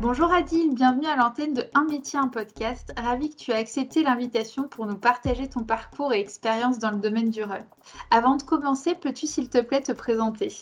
Bonjour 0.00 0.32
Adil, 0.32 0.76
bienvenue 0.76 1.08
à 1.08 1.16
l'antenne 1.16 1.54
de 1.54 1.64
Un 1.74 1.84
métier, 1.84 2.20
un 2.20 2.28
podcast. 2.28 2.92
Ravi 2.96 3.30
que 3.30 3.34
tu 3.34 3.50
aies 3.50 3.56
accepté 3.56 4.04
l'invitation 4.04 4.68
pour 4.68 4.86
nous 4.86 4.96
partager 4.96 5.48
ton 5.48 5.64
parcours 5.64 6.14
et 6.14 6.20
expérience 6.20 6.78
dans 6.78 6.92
le 6.92 6.98
domaine 6.98 7.30
du 7.30 7.42
run. 7.42 7.66
Avant 8.12 8.36
de 8.36 8.44
commencer, 8.44 8.94
peux-tu 8.94 9.26
s'il 9.26 9.48
te 9.48 9.58
plaît 9.60 9.80
te 9.80 9.90
présenter? 9.90 10.52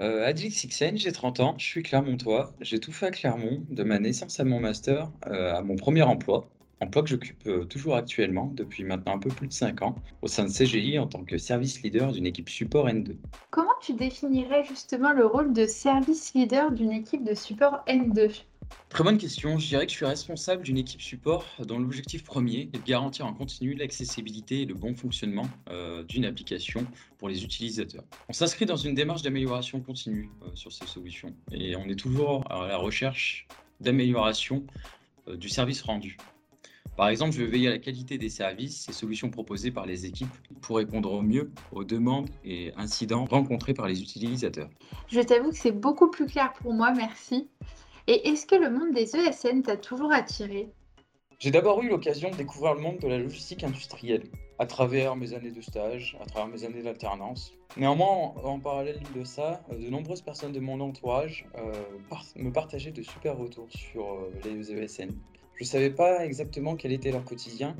Euh, 0.00 0.26
Adil 0.26 0.50
Sixen, 0.50 0.96
j'ai 0.96 1.12
30 1.12 1.40
ans, 1.40 1.54
je 1.58 1.66
suis 1.66 1.82
clermontois. 1.82 2.54
J'ai 2.62 2.80
tout 2.80 2.92
fait 2.92 3.06
à 3.06 3.10
Clermont, 3.10 3.62
de 3.68 3.82
ma 3.82 3.98
naissance 3.98 4.40
à 4.40 4.44
mon 4.44 4.58
master, 4.58 5.10
euh, 5.26 5.54
à 5.54 5.60
mon 5.60 5.76
premier 5.76 6.02
emploi 6.02 6.48
emploi 6.80 7.02
que 7.02 7.08
j'occupe 7.08 7.46
euh, 7.46 7.64
toujours 7.64 7.96
actuellement 7.96 8.50
depuis 8.54 8.84
maintenant 8.84 9.14
un 9.14 9.18
peu 9.18 9.30
plus 9.30 9.48
de 9.48 9.52
5 9.52 9.82
ans 9.82 9.96
au 10.22 10.28
sein 10.28 10.44
de 10.44 10.50
CGI 10.50 10.98
en 10.98 11.06
tant 11.06 11.24
que 11.24 11.38
service 11.38 11.82
leader 11.82 12.12
d'une 12.12 12.26
équipe 12.26 12.48
support 12.48 12.88
N2. 12.88 13.16
Comment 13.50 13.74
tu 13.80 13.94
définirais 13.94 14.64
justement 14.64 15.12
le 15.12 15.26
rôle 15.26 15.52
de 15.52 15.66
service 15.66 16.34
leader 16.34 16.72
d'une 16.72 16.92
équipe 16.92 17.24
de 17.24 17.34
support 17.34 17.82
N2 17.86 18.42
Très 18.88 19.04
bonne 19.04 19.16
question. 19.16 19.58
Je 19.58 19.68
dirais 19.68 19.86
que 19.86 19.92
je 19.92 19.96
suis 19.96 20.06
responsable 20.06 20.64
d'une 20.64 20.76
équipe 20.76 21.00
support 21.00 21.46
dont 21.60 21.78
l'objectif 21.78 22.24
premier 22.24 22.62
est 22.62 22.78
de 22.78 22.84
garantir 22.84 23.24
en 23.24 23.32
continu 23.32 23.74
l'accessibilité 23.74 24.62
et 24.62 24.64
le 24.66 24.74
bon 24.74 24.94
fonctionnement 24.94 25.48
euh, 25.70 26.02
d'une 26.02 26.24
application 26.24 26.84
pour 27.16 27.28
les 27.28 27.44
utilisateurs. 27.44 28.02
On 28.28 28.32
s'inscrit 28.32 28.66
dans 28.66 28.76
une 28.76 28.94
démarche 28.94 29.22
d'amélioration 29.22 29.80
continue 29.80 30.30
euh, 30.42 30.48
sur 30.54 30.72
ces 30.72 30.86
solutions 30.86 31.32
et 31.52 31.76
on 31.76 31.88
est 31.88 31.98
toujours 31.98 32.44
à 32.50 32.66
la 32.66 32.76
recherche 32.76 33.46
d'amélioration 33.80 34.64
du 35.26 35.48
service 35.48 35.82
rendu. 35.82 36.16
Par 36.96 37.08
exemple, 37.08 37.32
je 37.32 37.42
vais 37.42 37.46
veiller 37.46 37.68
à 37.68 37.72
la 37.72 37.78
qualité 37.78 38.16
des 38.16 38.30
services 38.30 38.88
et 38.88 38.92
solutions 38.92 39.28
proposées 39.28 39.70
par 39.70 39.84
les 39.84 40.06
équipes 40.06 40.34
pour 40.62 40.78
répondre 40.78 41.12
au 41.12 41.20
mieux 41.20 41.50
aux 41.72 41.84
demandes 41.84 42.30
et 42.42 42.72
incidents 42.76 43.26
rencontrés 43.26 43.74
par 43.74 43.86
les 43.86 44.00
utilisateurs. 44.00 44.70
Je 45.08 45.20
t'avoue 45.20 45.50
que 45.50 45.56
c'est 45.56 45.72
beaucoup 45.72 46.10
plus 46.10 46.26
clair 46.26 46.54
pour 46.54 46.72
moi, 46.72 46.92
merci. 46.92 47.48
Et 48.06 48.28
est-ce 48.28 48.46
que 48.46 48.54
le 48.54 48.70
monde 48.70 48.94
des 48.94 49.14
ESN 49.14 49.62
t'a 49.62 49.76
toujours 49.76 50.10
attiré? 50.10 50.70
J'ai 51.38 51.50
d'abord 51.50 51.82
eu 51.82 51.90
l'occasion 51.90 52.30
de 52.30 52.36
découvrir 52.36 52.74
le 52.74 52.80
monde 52.80 52.98
de 52.98 53.08
la 53.08 53.18
logistique 53.18 53.62
industrielle 53.62 54.22
à 54.58 54.64
travers 54.64 55.16
mes 55.16 55.34
années 55.34 55.50
de 55.50 55.60
stage, 55.60 56.16
à 56.22 56.24
travers 56.24 56.48
mes 56.48 56.64
années 56.64 56.82
d'alternance. 56.82 57.52
Néanmoins, 57.76 58.32
en, 58.42 58.58
parallèle 58.58 59.00
de 59.14 59.22
ça, 59.22 59.60
euh, 59.70 59.76
de 59.76 59.90
nombreuses 59.90 60.22
personnes 60.22 60.52
de 60.52 60.60
mon 60.60 60.80
entourage 60.80 61.46
euh, 61.58 61.74
me 62.36 62.50
partageaient 62.50 62.92
de 62.92 63.02
super 63.02 63.36
retours 63.36 63.68
sur 63.68 64.12
euh, 64.12 64.32
les 64.44 64.72
ESN. 64.72 65.10
Je 65.56 65.64
ne 65.64 65.66
savais 65.66 65.90
pas 65.90 66.24
exactement 66.24 66.76
quel 66.76 66.92
était 66.92 67.10
leur 67.10 67.24
quotidien, 67.24 67.74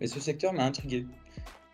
mais 0.00 0.08
ce 0.08 0.18
secteur 0.18 0.52
m'a 0.52 0.64
intrigué. 0.64 1.06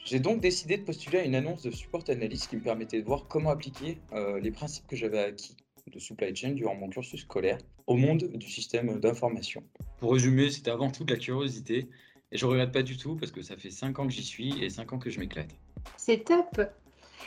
J'ai 0.05 0.21
donc 0.21 0.41
décidé 0.41 0.77
de 0.77 0.83
postuler 0.83 1.19
à 1.19 1.25
une 1.25 1.35
annonce 1.35 1.63
de 1.63 1.71
support 1.71 2.05
analyst 2.09 2.49
qui 2.49 2.57
me 2.57 2.63
permettait 2.63 3.01
de 3.01 3.07
voir 3.07 3.27
comment 3.29 3.51
appliquer 3.51 3.99
euh, 4.13 4.39
les 4.41 4.51
principes 4.51 4.87
que 4.87 4.97
j'avais 4.97 5.19
acquis 5.19 5.57
de 5.87 5.99
supply 5.99 6.37
chain 6.37 6.51
durant 6.51 6.75
mon 6.75 6.89
cursus 6.89 7.23
scolaire 7.23 7.59
au 7.87 7.97
monde 7.97 8.25
du 8.35 8.47
système 8.47 9.01
d'information. 9.01 9.65
Pour 9.99 10.13
résumer, 10.13 10.51
c'était 10.51 10.71
avant 10.71 10.91
tout 10.91 11.05
de 11.05 11.15
la 11.15 11.19
curiosité 11.19 11.89
et 12.31 12.37
je 12.37 12.45
ne 12.45 12.51
regrette 12.51 12.73
pas 12.73 12.83
du 12.83 12.99
tout 12.99 13.17
parce 13.17 13.33
que 13.33 13.41
ça 13.41 13.57
fait 13.57 13.71
5 13.71 13.99
ans 13.99 14.07
que 14.07 14.13
j'y 14.13 14.23
suis 14.23 14.63
et 14.63 14.69
5 14.69 14.93
ans 14.93 14.99
que 14.99 15.09
je 15.09 15.19
m'éclate. 15.19 15.51
C'est 15.97 16.25
top 16.27 16.61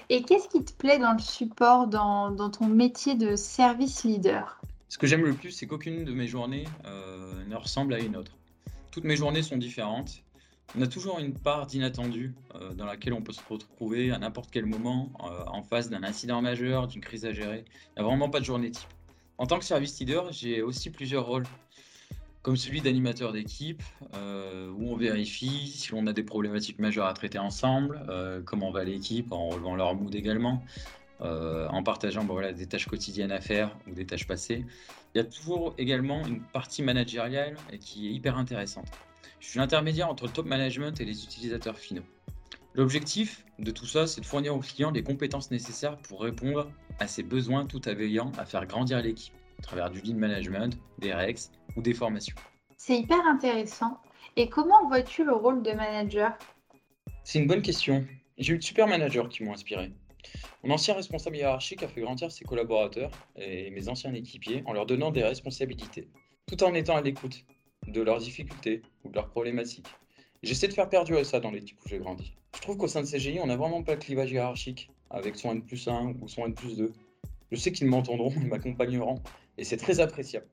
Et 0.09 0.21
qu'est-ce 0.21 0.47
qui 0.47 0.63
te 0.63 0.73
plaît 0.73 0.99
dans 0.99 1.13
le 1.13 1.19
support, 1.19 1.87
dans, 1.87 2.29
dans 2.29 2.51
ton 2.51 2.67
métier 2.67 3.15
de 3.15 3.35
service 3.35 4.03
leader? 4.03 4.60
Ce 4.91 4.97
que 4.97 5.07
j'aime 5.07 5.23
le 5.23 5.31
plus, 5.31 5.51
c'est 5.51 5.67
qu'aucune 5.67 6.03
de 6.03 6.11
mes 6.11 6.27
journées 6.27 6.65
euh, 6.83 7.45
ne 7.47 7.55
ressemble 7.55 7.93
à 7.93 7.99
une 7.99 8.17
autre. 8.17 8.37
Toutes 8.91 9.05
mes 9.05 9.15
journées 9.15 9.41
sont 9.41 9.55
différentes. 9.55 10.21
On 10.77 10.81
a 10.81 10.87
toujours 10.87 11.19
une 11.19 11.33
part 11.33 11.65
d'inattendu 11.65 12.35
euh, 12.55 12.73
dans 12.73 12.85
laquelle 12.85 13.13
on 13.13 13.21
peut 13.21 13.31
se 13.31 13.39
retrouver 13.49 14.11
à 14.11 14.19
n'importe 14.19 14.49
quel 14.51 14.65
moment 14.65 15.09
euh, 15.23 15.45
en 15.47 15.63
face 15.63 15.89
d'un 15.89 16.03
incident 16.03 16.41
majeur, 16.41 16.89
d'une 16.89 16.99
crise 16.99 17.23
à 17.25 17.31
gérer. 17.31 17.63
Il 17.63 18.01
n'y 18.01 18.01
a 18.01 18.03
vraiment 18.03 18.29
pas 18.29 18.41
de 18.41 18.45
journée 18.45 18.69
type. 18.69 18.89
En 19.37 19.47
tant 19.47 19.59
que 19.59 19.63
service 19.63 19.97
leader, 19.97 20.33
j'ai 20.33 20.61
aussi 20.61 20.89
plusieurs 20.89 21.25
rôles, 21.25 21.45
comme 22.41 22.57
celui 22.57 22.81
d'animateur 22.81 23.31
d'équipe, 23.31 23.81
où 24.13 24.91
on 24.91 24.97
vérifie 24.97 25.69
si 25.69 25.93
on 25.93 26.05
a 26.05 26.11
des 26.11 26.23
problématiques 26.23 26.79
majeures 26.79 27.07
à 27.07 27.13
traiter 27.13 27.39
ensemble, 27.39 28.01
comment 28.45 28.71
va 28.71 28.83
l'équipe 28.83 29.31
en 29.31 29.49
relevant 29.49 29.75
leur 29.75 29.95
mood 29.95 30.13
également, 30.13 30.61
euh, 31.21 31.67
en 31.69 31.83
partageant 31.83 32.25
voilà, 32.25 32.51
des 32.53 32.65
tâches 32.65 32.87
quotidiennes 32.87 33.31
à 33.31 33.41
faire 33.41 33.77
ou 33.87 33.93
des 33.93 34.05
tâches 34.05 34.27
passées. 34.27 34.65
Il 35.13 35.17
y 35.17 35.21
a 35.21 35.23
toujours 35.23 35.73
également 35.77 36.25
une 36.25 36.41
partie 36.41 36.81
managériale 36.81 37.55
qui 37.79 38.07
est 38.07 38.11
hyper 38.11 38.37
intéressante. 38.37 38.87
Je 39.39 39.47
suis 39.47 39.59
l'intermédiaire 39.59 40.09
entre 40.09 40.25
le 40.25 40.31
top 40.31 40.45
management 40.45 40.99
et 40.99 41.05
les 41.05 41.23
utilisateurs 41.23 41.77
finaux. 41.77 42.03
L'objectif 42.73 43.45
de 43.59 43.69
tout 43.71 43.85
ça, 43.85 44.07
c'est 44.07 44.21
de 44.21 44.25
fournir 44.25 44.55
aux 44.55 44.59
clients 44.59 44.91
les 44.91 45.03
compétences 45.03 45.51
nécessaires 45.51 45.97
pour 45.97 46.21
répondre 46.21 46.71
à 46.99 47.07
ses 47.07 47.23
besoins 47.23 47.65
tout 47.65 47.87
en 47.89 47.93
veillant 47.93 48.31
à 48.37 48.45
faire 48.45 48.65
grandir 48.65 49.01
l'équipe 49.01 49.33
à 49.59 49.61
travers 49.61 49.89
du 49.89 49.99
lead 50.01 50.15
management, 50.15 50.77
des 50.99 51.13
REX 51.13 51.51
ou 51.75 51.81
des 51.81 51.93
formations. 51.93 52.35
C'est 52.77 52.97
hyper 52.97 53.19
intéressant. 53.27 53.99
Et 54.37 54.49
comment 54.49 54.87
vois-tu 54.87 55.25
le 55.25 55.33
rôle 55.33 55.61
de 55.61 55.71
manager? 55.71 56.33
C'est 57.23 57.39
une 57.39 57.47
bonne 57.47 57.61
question. 57.61 58.05
J'ai 58.37 58.53
eu 58.53 58.57
de 58.57 58.63
super 58.63 58.87
managers 58.87 59.27
qui 59.29 59.43
m'ont 59.43 59.53
inspiré. 59.53 59.91
Mon 60.63 60.73
ancien 60.73 60.93
responsable 60.93 61.37
hiérarchique 61.37 61.83
a 61.83 61.87
fait 61.87 62.01
grandir 62.01 62.31
ses 62.31 62.43
collaborateurs 62.45 63.11
et 63.35 63.71
mes 63.71 63.89
anciens 63.89 64.13
équipiers 64.13 64.63
en 64.65 64.73
leur 64.73 64.85
donnant 64.85 65.11
des 65.11 65.23
responsabilités, 65.23 66.07
tout 66.47 66.63
en 66.63 66.73
étant 66.73 66.95
à 66.95 67.01
l'écoute 67.01 67.45
de 67.87 68.01
leurs 68.01 68.19
difficultés 68.19 68.81
ou 69.03 69.09
de 69.09 69.15
leurs 69.15 69.29
problématiques. 69.29 69.87
J'essaie 70.43 70.67
de 70.67 70.73
faire 70.73 70.89
perdurer 70.89 71.23
ça 71.23 71.39
dans 71.39 71.51
l'équipe 71.51 71.77
où 71.83 71.87
j'ai 71.87 71.99
grandi. 71.99 72.33
Je 72.55 72.61
trouve 72.61 72.77
qu'au 72.77 72.87
sein 72.87 73.01
de 73.01 73.07
CGI, 73.07 73.39
on 73.41 73.47
n'a 73.47 73.55
vraiment 73.55 73.83
pas 73.83 73.95
de 73.95 74.03
clivage 74.03 74.31
hiérarchique 74.31 74.89
avec 75.09 75.35
son 75.35 75.51
N 75.51 75.61
plus 75.63 75.87
1 75.87 76.15
ou 76.21 76.27
son 76.27 76.45
N 76.45 76.53
plus 76.53 76.77
2. 76.77 76.91
Je 77.51 77.55
sais 77.57 77.71
qu'ils 77.71 77.87
m'entendront, 77.87 78.31
ils 78.37 78.47
m'accompagneront, 78.47 79.21
et 79.57 79.63
c'est 79.63 79.77
très 79.77 79.99
appréciable. 79.99 80.47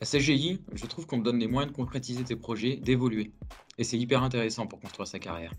À 0.00 0.04
CGI, 0.04 0.60
je 0.72 0.86
trouve 0.86 1.06
qu'on 1.06 1.18
me 1.18 1.24
donne 1.24 1.38
les 1.38 1.48
moyens 1.48 1.72
de 1.72 1.76
concrétiser 1.76 2.22
tes 2.22 2.36
projets, 2.36 2.76
d'évoluer. 2.76 3.32
Et 3.78 3.84
c'est 3.84 3.98
hyper 3.98 4.22
intéressant 4.22 4.66
pour 4.66 4.78
construire 4.80 5.08
sa 5.08 5.18
carrière. 5.18 5.52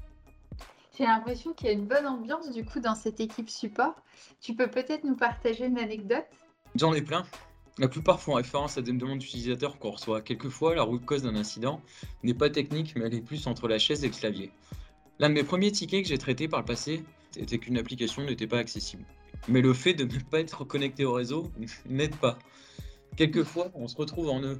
J'ai 0.99 1.05
l'impression 1.05 1.53
qu'il 1.53 1.67
y 1.67 1.69
a 1.69 1.73
une 1.73 1.85
bonne 1.85 2.05
ambiance 2.05 2.51
du 2.51 2.65
coup 2.65 2.81
dans 2.81 2.93
cette 2.93 3.21
équipe 3.21 3.49
support. 3.49 3.95
Tu 4.41 4.53
peux 4.53 4.67
peut-être 4.67 5.05
nous 5.05 5.15
partager 5.15 5.65
une 5.65 5.79
anecdote? 5.79 6.25
J'en 6.75 6.93
ai 6.93 7.01
plein. 7.01 7.25
La 7.77 7.87
plupart 7.87 8.19
font 8.19 8.33
référence 8.33 8.77
à 8.77 8.81
des 8.81 8.91
demandes 8.91 9.19
d'utilisateurs 9.19 9.79
qu'on 9.79 9.91
reçoit. 9.91 10.21
Quelquefois, 10.21 10.75
la 10.75 10.83
route 10.83 11.05
cause 11.05 11.23
d'un 11.23 11.37
incident 11.37 11.81
n'est 12.23 12.33
pas 12.33 12.49
technique, 12.49 12.97
mais 12.97 13.05
elle 13.05 13.13
est 13.13 13.21
plus 13.21 13.47
entre 13.47 13.69
la 13.69 13.79
chaise 13.79 14.03
et 14.03 14.09
le 14.09 14.13
clavier. 14.13 14.51
L'un 15.19 15.29
de 15.29 15.35
mes 15.35 15.43
premiers 15.45 15.71
tickets 15.71 16.03
que 16.03 16.09
j'ai 16.09 16.17
traités 16.17 16.49
par 16.49 16.59
le 16.59 16.65
passé 16.65 17.01
était 17.37 17.59
qu'une 17.59 17.77
application 17.77 18.23
n'était 18.25 18.47
pas 18.47 18.57
accessible. 18.57 19.05
Mais 19.47 19.61
le 19.61 19.73
fait 19.73 19.93
de 19.93 20.03
ne 20.03 20.19
pas 20.19 20.41
être 20.41 20.66
connecté 20.66 21.05
au 21.05 21.13
réseau 21.13 21.49
n'aide 21.85 22.17
pas. 22.17 22.37
Quelquefois, 23.16 23.71
on 23.73 23.87
se 23.87 23.95
retrouve 23.95 24.27
en 24.27 24.41
eux, 24.41 24.59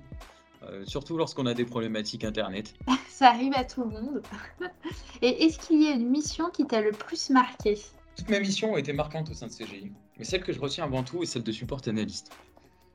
euh, 0.64 0.84
surtout 0.86 1.18
lorsqu'on 1.18 1.46
a 1.46 1.54
des 1.54 1.66
problématiques 1.66 2.24
Internet. 2.24 2.74
Ça 3.10 3.30
arrive 3.30 3.54
à 3.56 3.64
tout 3.64 3.84
le 3.84 3.90
monde. 3.90 4.22
Et 5.22 5.46
est-ce 5.46 5.60
qu'il 5.60 5.82
y 5.84 5.88
a 5.88 5.92
une 5.92 6.10
mission 6.10 6.50
qui 6.50 6.66
t'a 6.66 6.82
le 6.82 6.92
plus 6.92 7.30
marqué? 7.30 7.78
Toutes 8.16 8.30
mes 8.30 8.40
missions 8.40 8.74
ont 8.74 8.78
été 8.78 8.92
marquantes 8.92 9.30
au 9.30 9.34
sein 9.34 9.48
de 9.48 9.52
CGI, 9.54 9.92
mais 10.18 10.26
celle 10.26 10.44
que 10.44 10.52
je 10.52 10.60
retiens 10.60 10.84
avant 10.84 11.04
tout 11.04 11.24
est 11.24 11.26
celle 11.26 11.44
de 11.44 11.52
support 11.52 11.82
analyste. 11.88 12.32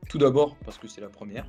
Tout 0.09 0.19
d'abord 0.19 0.57
parce 0.65 0.77
que 0.77 0.87
c'est 0.87 1.01
la 1.01 1.09
première, 1.09 1.49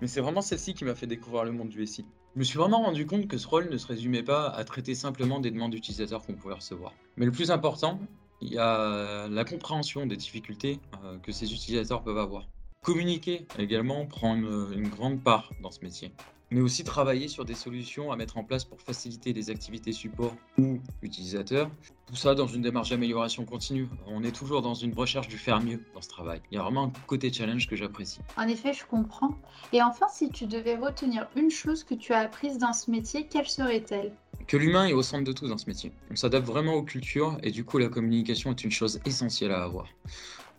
mais 0.00 0.06
c'est 0.06 0.20
vraiment 0.20 0.40
celle-ci 0.40 0.72
qui 0.72 0.84
m'a 0.84 0.94
fait 0.94 1.06
découvrir 1.06 1.44
le 1.44 1.52
monde 1.52 1.68
du 1.68 1.86
SI. 1.86 2.06
Je 2.34 2.38
me 2.38 2.44
suis 2.44 2.58
vraiment 2.58 2.82
rendu 2.82 3.06
compte 3.06 3.28
que 3.28 3.36
ce 3.36 3.46
rôle 3.46 3.68
ne 3.68 3.76
se 3.76 3.86
résumait 3.86 4.22
pas 4.22 4.48
à 4.48 4.64
traiter 4.64 4.94
simplement 4.94 5.38
des 5.38 5.50
demandes 5.50 5.72
d'utilisateurs 5.72 6.24
qu'on 6.24 6.34
pouvait 6.34 6.54
recevoir. 6.54 6.92
Mais 7.16 7.26
le 7.26 7.32
plus 7.32 7.50
important, 7.50 8.00
il 8.40 8.52
y 8.52 8.58
a 8.58 9.28
la 9.28 9.44
compréhension 9.44 10.06
des 10.06 10.16
difficultés 10.16 10.80
euh, 11.04 11.18
que 11.18 11.32
ces 11.32 11.52
utilisateurs 11.52 12.02
peuvent 12.02 12.18
avoir. 12.18 12.48
Communiquer 12.84 13.46
également 13.58 14.04
prend 14.04 14.36
une, 14.36 14.88
grande 14.88 15.22
part 15.22 15.50
dans 15.62 15.70
ce 15.70 15.80
métier 15.80 16.12
mais 16.50 16.60
aussi 16.60 16.84
travailler 16.84 17.26
sur 17.26 17.44
des 17.44 17.54
solutions 17.54 18.12
à 18.12 18.16
mettre 18.16 18.36
en 18.36 18.44
place 18.44 18.64
pour 18.64 18.80
faciliter 18.80 19.32
les 19.32 19.50
activités 19.50 19.90
support 19.90 20.36
ou 20.56 20.78
utilisateurs. 21.02 21.68
Tout 22.06 22.14
ça 22.14 22.36
dans 22.36 22.46
une 22.46 22.62
démarche 22.62 22.90
d'amélioration 22.90 23.44
continue. 23.44 23.88
On 24.06 24.22
est 24.22 24.30
toujours 24.30 24.62
dans 24.62 24.74
une 24.74 24.94
recherche 24.94 25.26
du 25.26 25.36
faire 25.36 25.60
mieux 25.60 25.82
dans 25.94 26.00
ce 26.00 26.08
travail. 26.08 26.40
Il 26.52 26.54
y 26.54 26.58
a 26.58 26.62
vraiment 26.62 26.84
un 26.84 26.92
côté 27.08 27.32
challenge 27.32 27.66
que 27.66 27.74
j'apprécie. 27.74 28.20
En 28.36 28.46
effet, 28.46 28.72
je 28.72 28.84
comprends. 28.84 29.34
Et 29.72 29.82
enfin, 29.82 30.06
si 30.08 30.30
tu 30.30 30.46
devais 30.46 30.76
retenir 30.76 31.26
une 31.34 31.50
chose 31.50 31.82
que 31.82 31.94
tu 31.94 32.12
as 32.12 32.20
apprise 32.20 32.58
dans 32.58 32.74
ce 32.74 32.88
métier, 32.90 33.26
quelle 33.26 33.48
serait-elle? 33.48 34.12
Que 34.46 34.56
l'humain 34.56 34.86
est 34.86 34.92
au 34.92 35.02
centre 35.02 35.24
de 35.24 35.32
tout 35.32 35.48
dans 35.48 35.58
ce 35.58 35.66
métier. 35.66 35.90
On 36.10 36.16
s'adapte 36.16 36.46
vraiment 36.46 36.74
aux 36.74 36.84
cultures 36.84 37.36
et 37.42 37.50
du 37.50 37.64
coup 37.64 37.78
la 37.78 37.88
communication 37.88 38.50
est 38.50 38.62
une 38.62 38.70
chose 38.70 39.00
essentielle 39.06 39.50
à 39.50 39.64
avoir. 39.64 39.88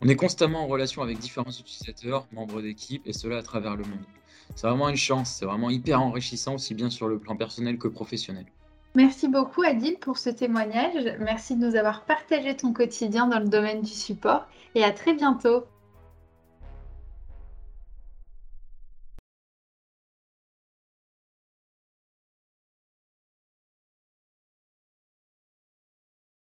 On 0.06 0.07
est 0.07 0.16
constamment 0.16 0.62
en 0.62 0.68
relation 0.68 1.02
avec 1.02 1.18
différents 1.18 1.50
utilisateurs, 1.50 2.28
membres 2.31 2.62
d'équipe 2.62 3.02
et 3.07 3.12
cela 3.12 3.38
à 3.38 3.42
travers 3.42 3.75
le 3.75 3.86
monde. 3.86 4.06
C'est 4.54 4.68
vraiment 4.68 4.88
une 4.88 4.96
chance, 4.96 5.31
c'est 5.31 5.46
vraiment 5.46 5.72
hyper 5.72 6.00
enrichissant 6.00 6.54
aussi 6.54 6.75
bien 6.75 6.92
sur 6.92 7.07
le 7.07 7.18
plan 7.18 7.36
personnel 7.36 7.80
que 7.80 7.88
professionnel. 7.88 8.46
Merci 8.94 9.28
beaucoup 9.28 9.63
Adil 9.63 9.98
pour 10.00 10.19
ce 10.19 10.30
témoignage. 10.30 11.16
Merci 11.19 11.56
de 11.56 11.66
nous 11.66 11.75
avoir 11.75 12.06
partagé 12.06 12.56
ton 12.56 12.72
quotidien 12.72 13.25
dans 13.25 13.40
le 13.40 13.48
domaine 13.48 13.81
du 13.81 13.90
support 13.90 14.46
et 14.75 14.84
à 14.84 14.92
très 14.92 15.16
bientôt. 15.16 15.63